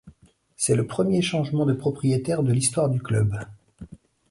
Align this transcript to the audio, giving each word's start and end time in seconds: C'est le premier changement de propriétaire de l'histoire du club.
C'est 0.57 0.73
le 0.73 0.87
premier 0.87 1.21
changement 1.21 1.67
de 1.67 1.73
propriétaire 1.73 2.41
de 2.41 2.51
l'histoire 2.51 2.89
du 2.89 2.99
club. 2.99 3.35